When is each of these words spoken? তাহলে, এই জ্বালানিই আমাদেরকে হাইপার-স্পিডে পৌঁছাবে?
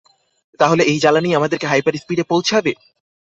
তাহলে, 0.59 0.81
এই 0.83 0.97
জ্বালানিই 0.99 1.37
আমাদেরকে 1.39 1.65
হাইপার-স্পিডে 1.67 2.23
পৌঁছাবে? 2.23 2.71